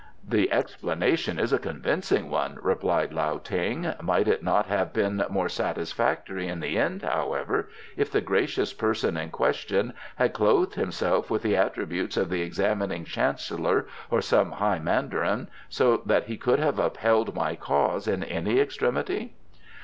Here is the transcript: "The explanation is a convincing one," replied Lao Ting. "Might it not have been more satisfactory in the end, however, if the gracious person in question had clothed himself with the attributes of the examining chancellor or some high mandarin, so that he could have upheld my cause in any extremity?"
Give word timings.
"The 0.27 0.51
explanation 0.51 1.37
is 1.37 1.53
a 1.53 1.59
convincing 1.59 2.31
one," 2.31 2.57
replied 2.63 3.13
Lao 3.13 3.37
Ting. 3.37 3.93
"Might 4.01 4.27
it 4.27 4.41
not 4.41 4.65
have 4.65 4.93
been 4.93 5.23
more 5.29 5.47
satisfactory 5.47 6.47
in 6.47 6.59
the 6.59 6.75
end, 6.79 7.03
however, 7.03 7.69
if 7.95 8.11
the 8.11 8.19
gracious 8.19 8.73
person 8.73 9.15
in 9.15 9.29
question 9.29 9.93
had 10.15 10.33
clothed 10.33 10.73
himself 10.73 11.29
with 11.29 11.43
the 11.43 11.55
attributes 11.55 12.17
of 12.17 12.31
the 12.31 12.41
examining 12.41 13.05
chancellor 13.05 13.85
or 14.09 14.21
some 14.21 14.53
high 14.53 14.79
mandarin, 14.79 15.47
so 15.69 16.01
that 16.07 16.25
he 16.25 16.35
could 16.35 16.57
have 16.57 16.79
upheld 16.79 17.35
my 17.35 17.53
cause 17.55 18.07
in 18.07 18.23
any 18.23 18.59
extremity?" 18.59 19.35